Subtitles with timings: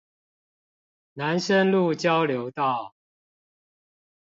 [1.13, 2.95] 南深路交流道